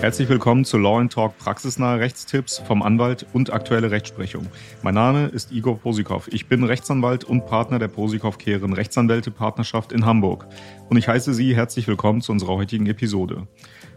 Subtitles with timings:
[0.00, 4.46] Herzlich willkommen zu Law Talk praxisnahe Rechtstipps vom Anwalt und aktuelle Rechtsprechung.
[4.82, 6.28] Mein Name ist Igor Posikow.
[6.28, 10.46] Ich bin Rechtsanwalt und Partner der Posikow-Kehren Rechtsanwälte Partnerschaft in Hamburg.
[10.88, 13.48] Und ich heiße Sie herzlich willkommen zu unserer heutigen Episode.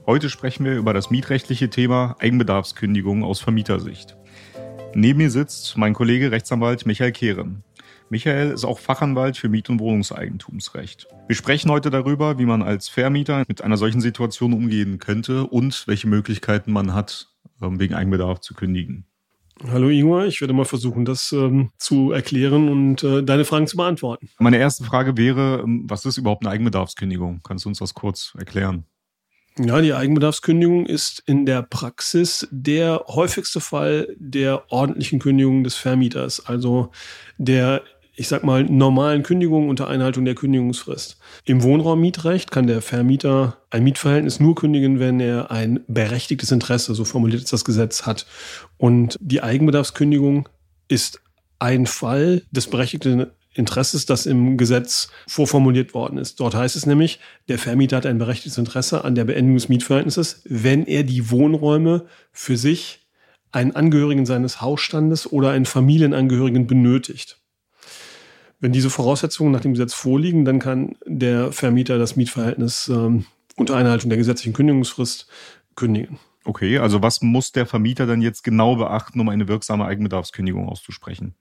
[0.06, 4.18] Heute sprechen wir über das mietrechtliche Thema Eigenbedarfskündigung aus Vermietersicht.
[4.94, 7.64] Neben mir sitzt mein Kollege Rechtsanwalt Michael Kehren.
[8.12, 11.08] Michael ist auch Fachanwalt für Miet- und Wohnungseigentumsrecht.
[11.28, 15.88] Wir sprechen heute darüber, wie man als Vermieter mit einer solchen Situation umgehen könnte und
[15.88, 17.30] welche Möglichkeiten man hat,
[17.62, 19.06] ähm, wegen Eigenbedarf zu kündigen.
[19.66, 23.78] Hallo Ingmar, ich werde mal versuchen, das ähm, zu erklären und äh, deine Fragen zu
[23.78, 24.28] beantworten.
[24.40, 27.40] Meine erste Frage wäre, ähm, was ist überhaupt eine Eigenbedarfskündigung?
[27.46, 28.84] Kannst du uns das kurz erklären?
[29.58, 36.46] Ja, die Eigenbedarfskündigung ist in der Praxis der häufigste Fall der ordentlichen Kündigung des Vermieters,
[36.46, 36.92] also
[37.38, 37.84] der
[38.22, 41.18] ich sag mal, normalen Kündigungen unter Einhaltung der Kündigungsfrist.
[41.44, 47.04] Im Wohnraummietrecht kann der Vermieter ein Mietverhältnis nur kündigen, wenn er ein berechtigtes Interesse, so
[47.04, 48.28] formuliert es das Gesetz, hat.
[48.78, 50.48] Und die Eigenbedarfskündigung
[50.88, 51.20] ist
[51.58, 56.40] ein Fall des berechtigten Interesses, das im Gesetz vorformuliert worden ist.
[56.40, 60.44] Dort heißt es nämlich, der Vermieter hat ein berechtigtes Interesse an der Beendigung des Mietverhältnisses,
[60.46, 63.00] wenn er die Wohnräume für sich,
[63.52, 67.41] einen Angehörigen seines Hausstandes oder einen Familienangehörigen benötigt.
[68.62, 73.76] Wenn diese Voraussetzungen nach dem Gesetz vorliegen, dann kann der Vermieter das Mietverhältnis ähm, unter
[73.76, 75.28] Einhaltung der gesetzlichen Kündigungsfrist
[75.76, 76.20] kündigen.
[76.46, 81.36] Okay, also was muss der Vermieter dann jetzt genau beachten, um eine wirksame Eigenbedarfskündigung auszusprechen?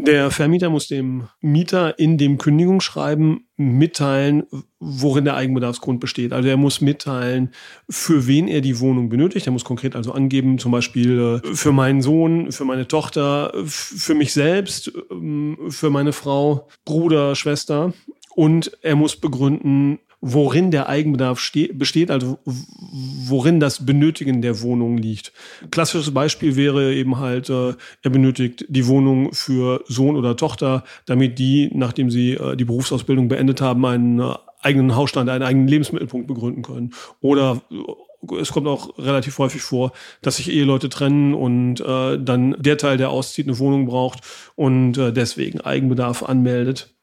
[0.00, 4.44] Der Vermieter muss dem Mieter in dem Kündigungsschreiben mitteilen,
[4.78, 6.32] worin der Eigenbedarfsgrund besteht.
[6.32, 7.50] Also er muss mitteilen,
[7.90, 9.48] für wen er die Wohnung benötigt.
[9.48, 14.14] Er muss konkret also angeben, zum Beispiel äh, für meinen Sohn, für meine Tochter, für
[14.14, 17.92] mich selbst, ähm, für meine Frau, Bruder, Schwester.
[18.36, 21.40] Und er muss begründen, worin der Eigenbedarf
[21.72, 25.32] besteht, also worin das Benötigen der Wohnung liegt.
[25.70, 31.38] Klassisches Beispiel wäre eben halt, äh, er benötigt die Wohnung für Sohn oder Tochter, damit
[31.38, 36.26] die, nachdem sie äh, die Berufsausbildung beendet haben, einen äh, eigenen Hausstand, einen eigenen Lebensmittelpunkt
[36.26, 36.94] begründen können.
[37.20, 39.92] Oder äh, es kommt auch relativ häufig vor,
[40.22, 44.20] dass sich Eheleute trennen und äh, dann der Teil, der auszieht, eine Wohnung braucht
[44.56, 46.97] und äh, deswegen Eigenbedarf anmeldet.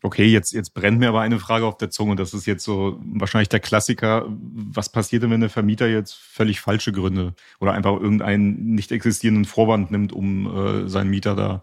[0.00, 2.14] Okay, jetzt, jetzt brennt mir aber eine Frage auf der Zunge.
[2.14, 4.26] Das ist jetzt so wahrscheinlich der Klassiker.
[4.28, 9.44] Was passiert denn, wenn der Vermieter jetzt völlig falsche Gründe oder einfach irgendeinen nicht existierenden
[9.44, 11.62] Vorwand nimmt, um äh, seinen Mieter da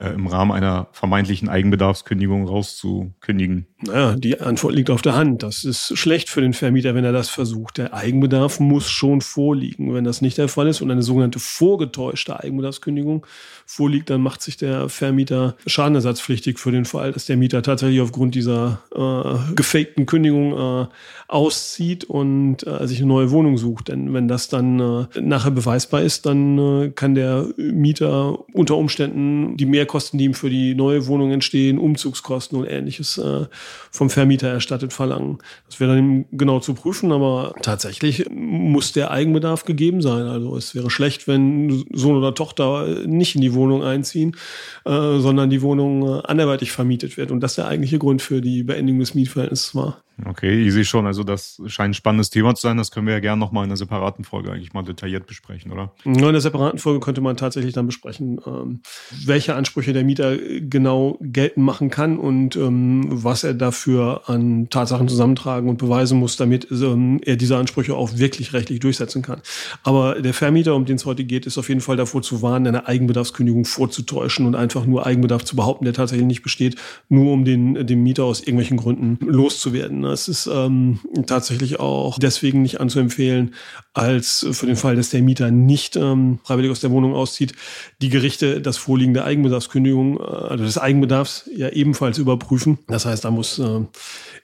[0.00, 3.66] äh, im Rahmen einer vermeintlichen Eigenbedarfskündigung rauszukündigen?
[3.82, 5.42] Naja, die Antwort liegt auf der Hand.
[5.42, 7.76] Das ist schlecht für den Vermieter, wenn er das versucht.
[7.76, 9.92] Der Eigenbedarf muss schon vorliegen.
[9.92, 13.26] Wenn das nicht der Fall ist und eine sogenannte vorgetäuschte Eigenbedarfskündigung
[13.66, 18.34] vorliegt, dann macht sich der Vermieter schadenersatzpflichtig für den Fall, dass der Mieter tatsächlich aufgrund
[18.34, 20.86] dieser äh, gefakten Kündigung äh,
[21.28, 23.88] auszieht und äh, sich eine neue Wohnung sucht.
[23.88, 29.56] Denn wenn das dann äh, nachher beweisbar ist, dann äh, kann der Mieter unter Umständen
[29.56, 33.46] die Mehrkosten, die ihm für die neue Wohnung entstehen, Umzugskosten und ähnliches äh,
[33.90, 35.38] vom Vermieter erstattet verlangen.
[35.68, 40.26] Das wäre dann genau zu prüfen, aber tatsächlich muss der Eigenbedarf gegeben sein.
[40.26, 44.36] Also es wäre schlecht, wenn Sohn oder Tochter nicht in die Wohnung einziehen,
[44.84, 48.64] äh, sondern die Wohnung äh, anderweitig vermietet wird und das der eigentliche Grund für die
[48.64, 50.02] Beendigung des Mietverhältnisses war.
[50.24, 51.06] Okay, ich sehe schon.
[51.06, 52.78] Also das scheint ein spannendes Thema zu sein.
[52.78, 55.92] Das können wir ja gerne nochmal in einer separaten Folge eigentlich mal detailliert besprechen, oder?
[56.04, 58.80] in einer separaten Folge könnte man tatsächlich dann besprechen, ähm,
[59.24, 65.08] welche Ansprüche der Mieter genau geltend machen kann und ähm, was er dafür an Tatsachen
[65.08, 69.40] zusammentragen und beweisen muss, damit ähm, er diese Ansprüche auch wirklich rechtlich durchsetzen kann.
[69.82, 72.66] Aber der Vermieter, um den es heute geht, ist auf jeden Fall davor zu warnen,
[72.66, 76.76] eine Eigenbedarfskündigung vorzutäuschen und einfach nur Eigenbedarf zu behaupten, der tatsächlich nicht besteht,
[77.08, 80.04] nur um den, den Mieter aus irgendwelchen Gründen loszuwerden.
[80.04, 83.54] Es ist ähm, tatsächlich auch deswegen nicht anzuempfehlen,
[83.94, 87.54] als für den Fall, dass der Mieter nicht ähm, freiwillig aus der Wohnung auszieht,
[88.02, 89.24] die Gerichte das Vorliegen der
[89.66, 92.78] Eigenbedarfskündigung, äh, also des Eigenbedarfs ja ebenfalls überprüfen.
[92.88, 93.80] Das heißt, da muss äh,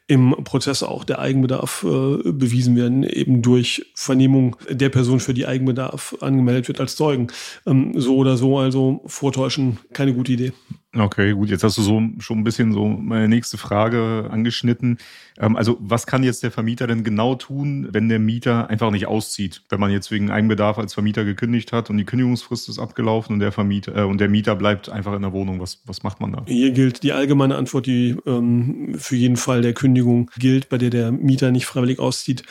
[0.07, 5.47] im Prozess auch der Eigenbedarf äh, bewiesen werden, eben durch Vernehmung der Person, für die
[5.47, 7.29] Eigenbedarf angemeldet wird als Zeugen.
[7.67, 10.53] Ähm, so oder so, also vortäuschen, keine gute Idee.
[10.95, 14.99] Okay, gut, jetzt hast du so schon ein bisschen so meine nächste Frage angeschnitten.
[15.39, 19.07] Ähm, also was kann jetzt der Vermieter denn genau tun, wenn der Mieter einfach nicht
[19.07, 19.63] auszieht?
[19.71, 23.41] Wenn man jetzt wegen Eigenbedarf als Vermieter gekündigt hat und die Kündigungsfrist ist abgelaufen und
[23.41, 26.33] der Vermieter äh, und der Mieter bleibt einfach in der Wohnung, was, was macht man
[26.33, 26.45] da?
[26.47, 30.91] Hier gilt die allgemeine Antwort, die ähm, für jeden Fall der Kündigung gilt, bei der
[30.91, 32.43] der Mieter nicht freiwillig auszieht.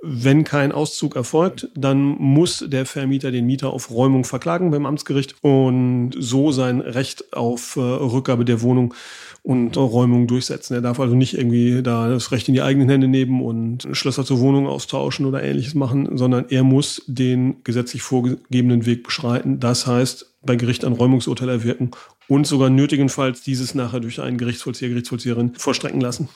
[0.00, 5.34] Wenn kein Auszug erfolgt, dann muss der Vermieter den Mieter auf Räumung verklagen beim Amtsgericht
[5.42, 8.94] und so sein Recht auf äh, Rückgabe der Wohnung
[9.42, 10.74] und Räumung durchsetzen.
[10.74, 14.24] Er darf also nicht irgendwie da das Recht in die eigenen Hände nehmen und Schlösser
[14.24, 19.60] zur Wohnung austauschen oder ähnliches machen, sondern er muss den gesetzlich vorgegebenen Weg beschreiten.
[19.60, 21.90] Das heißt, bei Gericht ein Räumungsurteil erwirken
[22.28, 26.28] und sogar nötigenfalls dieses nachher durch einen Gerichtsvollzieher, Gerichtsvollzieherin vollstrecken lassen.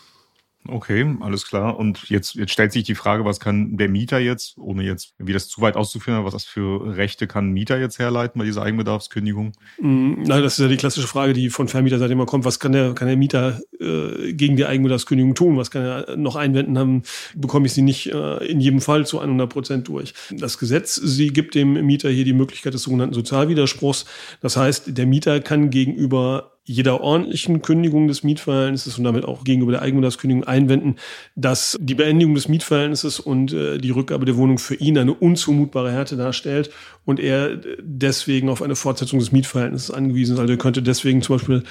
[0.68, 1.76] Okay, alles klar.
[1.76, 5.32] Und jetzt, jetzt stellt sich die Frage, was kann der Mieter jetzt, ohne jetzt wie
[5.32, 9.52] das zu weit auszuführen, was das für Rechte kann Mieter jetzt herleiten bei dieser Eigenbedarfskündigung?
[9.80, 12.44] Mm, nein, das ist ja die klassische Frage, die von Vermieterseite immer kommt.
[12.44, 15.56] Was kann der, kann der Mieter äh, gegen die Eigenbedarfskündigung tun?
[15.56, 17.02] Was kann er noch einwenden haben?
[17.34, 20.14] Bekomme ich sie nicht äh, in jedem Fall zu 100 Prozent durch?
[20.30, 24.06] Das Gesetz, sie gibt dem Mieter hier die Möglichkeit des sogenannten Sozialwiderspruchs.
[24.40, 29.72] Das heißt, der Mieter kann gegenüber jeder ordentlichen Kündigung des Mietverhältnisses und damit auch gegenüber
[29.72, 30.96] der Eigenbedarfskündigung einwenden,
[31.34, 35.90] dass die Beendigung des Mietverhältnisses und äh, die Rückgabe der Wohnung für ihn eine unzumutbare
[35.90, 36.70] Härte darstellt
[37.04, 40.38] und er deswegen auf eine Fortsetzung des Mietverhältnisses angewiesen ist.
[40.38, 41.64] Also er könnte deswegen zum Beispiel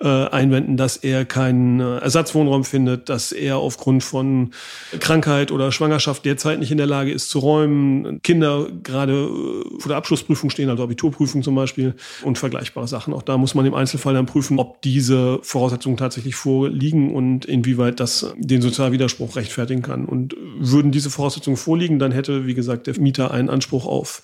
[0.00, 4.52] äh, einwenden, dass er keinen äh, Ersatzwohnraum findet, dass er aufgrund von
[4.98, 9.88] Krankheit oder Schwangerschaft derzeit nicht in der Lage ist zu räumen, Kinder gerade äh, vor
[9.88, 13.12] der Abschlussprüfung stehen, also Abiturprüfung zum Beispiel und vergleichbare Sachen.
[13.12, 18.00] Auch da muss man im Einzelfall dann prüfen, ob diese Voraussetzungen tatsächlich vorliegen und inwieweit
[18.00, 20.04] das den Sozialwiderspruch rechtfertigen kann.
[20.04, 24.22] Und würden diese Voraussetzungen vorliegen, dann hätte, wie gesagt, der Mieter einen Anspruch auf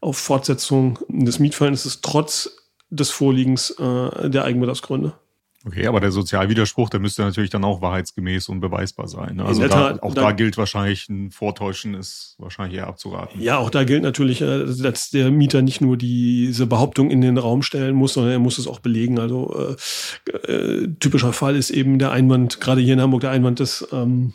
[0.00, 2.56] auf Fortsetzung des Mietverhältnisses trotz
[2.90, 5.14] des Vorliegens äh, der Eigenbedarfsgründe.
[5.66, 9.36] Okay, aber der Sozialwiderspruch, der müsste natürlich dann auch wahrheitsgemäß und beweisbar sein.
[9.36, 9.44] Ne?
[9.44, 13.40] Also da, auch da, da, gilt wahrscheinlich ein Vortäuschen ist wahrscheinlich eher abzuraten.
[13.40, 17.36] Ja, auch da gilt natürlich, äh, dass der Mieter nicht nur diese Behauptung in den
[17.36, 19.18] Raum stellen muss, sondern er muss es auch belegen.
[19.18, 19.76] Also
[20.46, 23.88] äh, äh, typischer Fall ist eben der Einwand, gerade hier in Hamburg der Einwand des
[23.90, 24.34] ähm,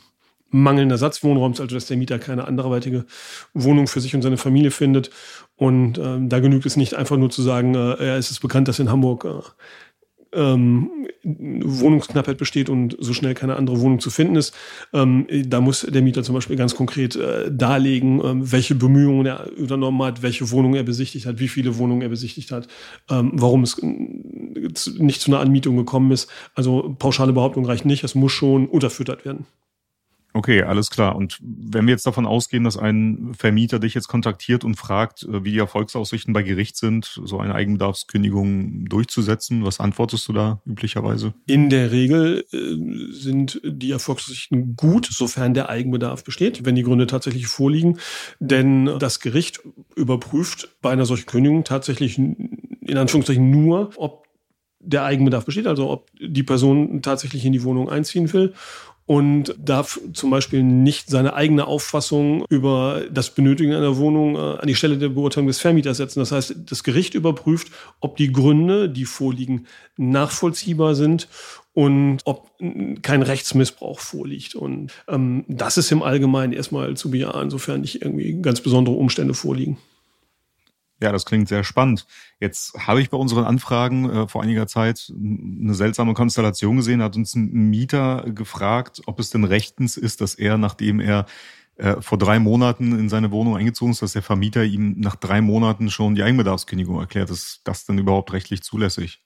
[0.50, 3.06] mangelnden Ersatzwohnraums, also dass der Mieter keine anderweitige
[3.54, 5.12] Wohnung für sich und seine Familie findet
[5.62, 8.68] und ähm, da genügt es nicht einfach nur zu sagen, äh, ja, es ist bekannt,
[8.68, 9.48] dass in Hamburg äh,
[10.34, 10.90] ähm,
[11.24, 14.56] Wohnungsknappheit besteht und so schnell keine andere Wohnung zu finden ist.
[14.94, 19.48] Ähm, da muss der Mieter zum Beispiel ganz konkret äh, darlegen, ähm, welche Bemühungen er
[19.58, 22.68] unternommen hat, welche Wohnungen er besichtigt hat, wie viele Wohnungen er besichtigt hat,
[23.10, 26.30] ähm, warum es nicht zu einer Anmietung gekommen ist.
[26.56, 29.46] Also pauschale Behauptung reicht nicht, es muss schon unterfüttert werden.
[30.34, 31.16] Okay, alles klar.
[31.16, 35.44] Und wenn wir jetzt davon ausgehen, dass ein Vermieter dich jetzt kontaktiert und fragt, äh,
[35.44, 41.34] wie die Erfolgsaussichten bei Gericht sind, so eine Eigenbedarfskündigung durchzusetzen, was antwortest du da üblicherweise?
[41.48, 47.08] In der Regel äh, sind die Erfolgsaussichten gut, sofern der Eigenbedarf besteht, wenn die Gründe
[47.08, 48.00] tatsächlich vorliegen.
[48.40, 49.62] Denn das Gericht
[49.96, 54.26] überprüft bei einer solchen Kündigung tatsächlich in Anführungszeichen nur, ob
[54.84, 58.54] der Eigenbedarf besteht, also ob die Person tatsächlich in die Wohnung einziehen will
[59.12, 64.68] und darf zum Beispiel nicht seine eigene Auffassung über das Benötigen einer Wohnung äh, an
[64.68, 66.22] die Stelle der Beurteilung des Vermieters setzen.
[66.22, 69.68] Das heißt, das Gericht überprüft, ob die Gründe, die vorliegen,
[69.98, 71.28] nachvollziehbar sind
[71.74, 72.52] und ob
[73.02, 74.56] kein Rechtsmissbrauch vorliegt.
[74.56, 79.34] Und ähm, das ist im Allgemeinen erstmal zu bejahen, sofern nicht irgendwie ganz besondere Umstände
[79.34, 79.78] vorliegen.
[81.02, 82.06] Ja, das klingt sehr spannend.
[82.40, 87.02] Jetzt habe ich bei unseren Anfragen äh, vor einiger Zeit eine seltsame Konstellation gesehen.
[87.02, 91.26] Hat uns ein Mieter gefragt, ob es denn rechtens ist, dass er, nachdem er
[91.78, 95.42] äh, vor drei Monaten in seine Wohnung eingezogen ist, dass der Vermieter ihm nach drei
[95.42, 97.32] Monaten schon die Eigenbedarfskündigung erklärt.
[97.32, 99.24] Ist das denn überhaupt rechtlich zulässig?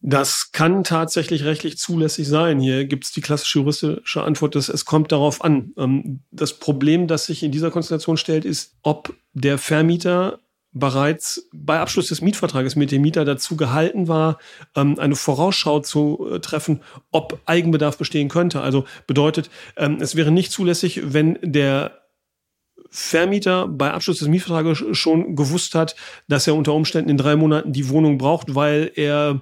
[0.00, 2.58] Das kann tatsächlich rechtlich zulässig sein.
[2.58, 5.74] Hier gibt es die klassische juristische Antwort, dass es kommt darauf an.
[5.76, 10.40] Ähm, das Problem, das sich in dieser Konstellation stellt, ist, ob der Vermieter
[10.72, 14.38] bereits bei Abschluss des Mietvertrages mit dem Mieter dazu gehalten war,
[14.76, 18.60] ähm, eine Vorausschau zu äh, treffen, ob Eigenbedarf bestehen könnte.
[18.60, 22.00] Also bedeutet, ähm, es wäre nicht zulässig, wenn der
[22.90, 25.94] Vermieter bei Abschluss des Mietvertrages schon gewusst hat,
[26.28, 29.40] dass er unter Umständen in drei Monaten die Wohnung braucht, weil er,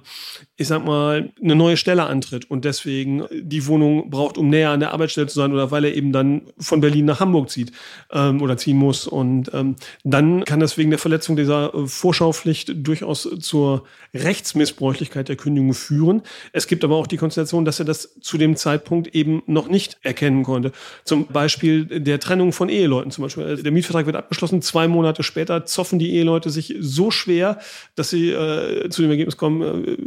[0.59, 4.79] ich sag mal, eine neue Stelle antritt und deswegen die Wohnung braucht, um näher an
[4.79, 7.71] der Arbeitsstelle zu sein oder weil er eben dann von Berlin nach Hamburg zieht
[8.11, 9.07] ähm, oder ziehen muss.
[9.07, 15.37] Und ähm, dann kann das wegen der Verletzung dieser äh, Vorschaupflicht durchaus zur Rechtsmissbräuchlichkeit der
[15.37, 16.21] Kündigung führen.
[16.51, 19.97] Es gibt aber auch die Konstellation, dass er das zu dem Zeitpunkt eben noch nicht
[20.03, 20.71] erkennen konnte.
[21.05, 25.23] Zum Beispiel der Trennung von Eheleuten zum Beispiel Beispiel, der Mietvertrag wird abgeschlossen, zwei Monate
[25.23, 27.59] später zoffen die Eheleute sich so schwer,
[27.95, 29.97] dass sie äh, zu dem Ergebnis kommen, äh,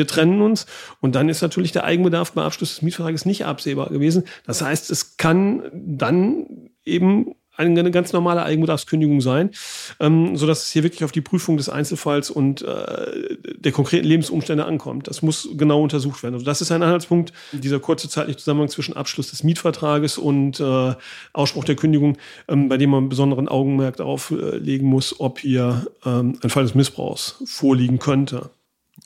[0.00, 0.64] wir trennen uns.
[1.00, 4.24] Und dann ist natürlich der Eigenbedarf beim Abschluss des Mietvertrages nicht absehbar gewesen.
[4.46, 9.50] Das heißt, es kann dann eben eine ganz normale Eigenbedarfskündigung sein,
[10.00, 14.64] ähm, sodass es hier wirklich auf die Prüfung des Einzelfalls und äh, der konkreten Lebensumstände
[14.64, 15.08] ankommt.
[15.08, 16.34] Das muss genau untersucht werden.
[16.34, 20.94] Also das ist ein Anhaltspunkt, dieser kurze zeitliche Zusammenhang zwischen Abschluss des Mietvertrages und äh,
[21.32, 22.16] Ausspruch der Kündigung,
[22.48, 26.62] ähm, bei dem man besonderen Augenmerk darauf äh, legen muss, ob hier ähm, ein Fall
[26.62, 28.50] des Missbrauchs vorliegen könnte.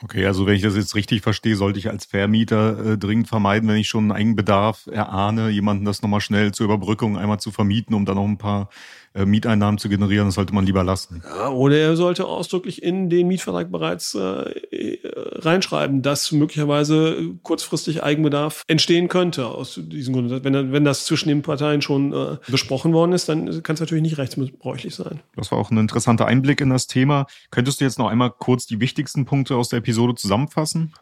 [0.04, 3.70] Okay, also wenn ich das jetzt richtig verstehe, sollte ich als Vermieter äh, dringend vermeiden,
[3.70, 7.94] wenn ich schon einen Eigenbedarf erahne, jemanden das nochmal schnell zur Überbrückung einmal zu vermieten,
[7.94, 8.68] um dann noch ein paar
[9.14, 11.22] äh, Mieteinnahmen zu generieren, das sollte man lieber lassen.
[11.24, 14.98] Ja, oder er sollte ausdrücklich in den Mietvertrag bereits äh,
[15.44, 20.44] reinschreiben, dass möglicherweise kurzfristig Eigenbedarf entstehen könnte aus diesem Grund.
[20.44, 24.02] Wenn, wenn das zwischen den Parteien schon äh, besprochen worden ist, dann kann es natürlich
[24.02, 25.20] nicht rechtsmissbräuchlich sein.
[25.36, 27.26] Das war auch ein interessanter Einblick in das Thema.
[27.50, 30.92] Könntest du jetzt noch einmal kurz die wichtigsten Punkte aus der Episode zusammenfassen?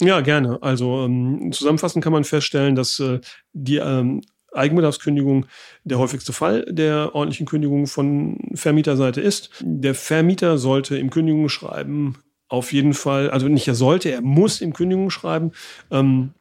[0.00, 0.58] Ja, gerne.
[0.60, 3.20] Also ähm, zusammenfassend kann man feststellen, dass äh,
[3.52, 4.22] die ähm,
[4.54, 5.46] Eigenbedarfskündigung
[5.84, 9.50] der häufigste Fall der ordentlichen Kündigung von Vermieterseite ist.
[9.60, 14.72] Der Vermieter sollte im Kündigungsschreiben auf jeden Fall, also nicht er sollte, er muss im
[14.72, 15.52] Kündigungsschreiben
[15.90, 16.34] ähm,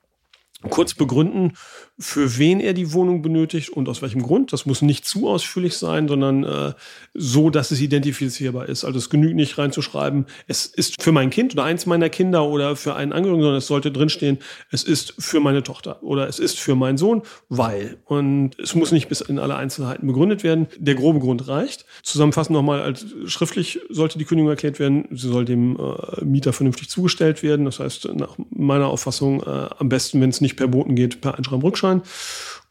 [0.69, 1.53] kurz begründen,
[1.99, 4.51] für wen er die Wohnung benötigt und aus welchem Grund.
[4.51, 6.73] Das muss nicht zu ausführlich sein, sondern äh,
[7.13, 8.83] so, dass es identifizierbar ist.
[8.83, 12.75] Also es genügt nicht reinzuschreiben, es ist für mein Kind oder eins meiner Kinder oder
[12.75, 14.39] für einen Angehörigen, sondern es sollte drinstehen,
[14.71, 17.97] es ist für meine Tochter oder es ist für meinen Sohn, weil.
[18.05, 20.67] Und es muss nicht bis in alle Einzelheiten begründet werden.
[20.77, 21.85] Der grobe Grund reicht.
[22.01, 25.07] Zusammenfassend nochmal, als schriftlich sollte die Kündigung erklärt werden.
[25.11, 27.65] Sie soll dem äh, Mieter vernünftig zugestellt werden.
[27.65, 31.37] Das heißt, nach meiner Auffassung äh, am besten, wenn es nicht per Boten geht, per
[31.37, 32.01] Einschreiben Rückschreiben Gutschein.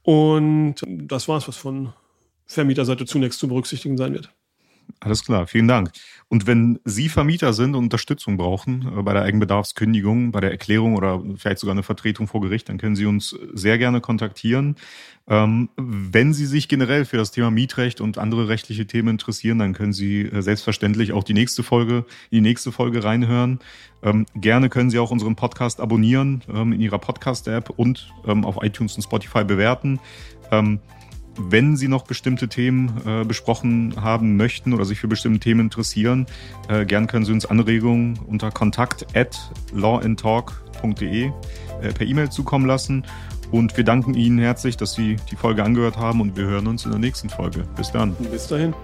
[0.03, 1.93] Und das war es, was von
[2.47, 4.33] Vermieterseite zunächst zu berücksichtigen sein wird.
[5.01, 5.91] Alles klar, vielen Dank.
[6.29, 10.97] Und wenn Sie Vermieter sind und Unterstützung brauchen äh, bei der Eigenbedarfskündigung, bei der Erklärung
[10.97, 14.77] oder vielleicht sogar eine Vertretung vor Gericht, dann können Sie uns sehr gerne kontaktieren.
[15.29, 19.73] Ähm, wenn Sie sich generell für das Thema Mietrecht und andere rechtliche Themen interessieren, dann
[19.75, 23.61] können Sie äh, selbstverständlich auch die nächste Folge, die nächste Folge reinhören.
[24.03, 28.97] Ähm, gerne können Sie auch unseren Podcast abonnieren ähm, in Ihrer Podcast-App und auf iTunes
[28.97, 30.01] und Spotify bewerten.
[31.39, 36.27] Wenn Sie noch bestimmte Themen äh, besprochen haben möchten oder sich für bestimmte Themen interessieren,
[36.69, 39.39] äh, gern können Sie uns Anregungen unter kontakt at
[39.73, 41.31] lawandtalk.de
[41.83, 43.05] äh, per E-Mail zukommen lassen.
[43.51, 46.85] Und wir danken Ihnen herzlich, dass Sie die Folge angehört haben und wir hören uns
[46.85, 47.65] in der nächsten Folge.
[47.77, 48.15] Bis dann.
[48.15, 48.75] Bis dahin.